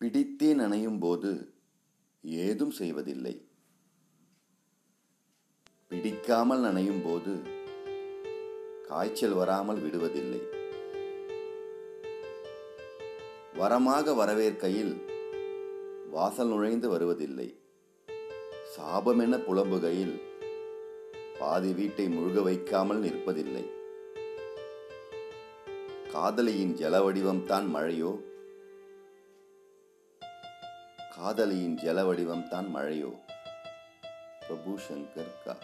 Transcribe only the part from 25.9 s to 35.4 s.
காதலியின் ஜல வடிவம்தான் மழையோ? காதலியின் ஜல வடிவம்தான் மழையோ? பிரபு சங்கர்